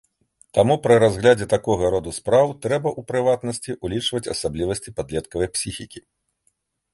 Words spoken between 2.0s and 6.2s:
спраў трэба, у прыватнасці, улічваць асаблівасці падлеткавай псіхікі.